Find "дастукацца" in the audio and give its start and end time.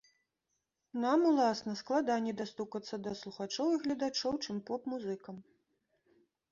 2.41-2.95